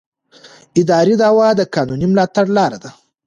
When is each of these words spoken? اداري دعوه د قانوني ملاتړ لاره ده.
اداري 0.81 1.15
دعوه 1.21 1.47
د 1.55 1.61
قانوني 1.73 2.05
ملاتړ 2.11 2.45
لاره 2.57 2.77
ده. 2.83 2.91